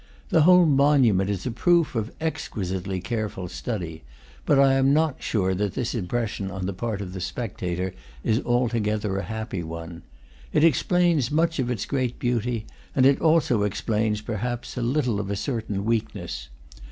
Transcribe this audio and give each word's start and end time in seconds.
The 0.29 0.41
whole 0.41 0.65
monu 0.65 1.13
ment 1.13 1.29
is 1.29 1.45
a 1.45 1.51
proof 1.51 1.93
of 1.93 2.11
exquisitely 2.19 3.01
careful 3.01 3.47
study; 3.47 4.03
but 4.47 4.57
I 4.57 4.73
am 4.73 4.95
not 4.95 5.21
sure 5.21 5.53
that 5.53 5.75
this 5.75 5.93
impression 5.93 6.49
on 6.49 6.65
the 6.65 6.73
part 6.73 7.01
of 7.01 7.13
the 7.13 7.21
spec 7.21 7.59
tator 7.59 7.93
is 8.23 8.41
altogether 8.43 9.17
a 9.17 9.21
happy 9.21 9.61
one. 9.61 10.01
It 10.53 10.63
explains 10.63 11.29
much 11.29 11.59
of 11.59 11.69
its 11.69 11.85
great 11.85 12.17
beauty, 12.17 12.65
and 12.95 13.05
it 13.05 13.21
also 13.21 13.61
explains, 13.61 14.21
perhaps, 14.21 14.75
a 14.75 14.81
little 14.81 15.19
of 15.19 15.29
a 15.29 15.35
certain 15.35 15.85
weakness. 15.85 16.49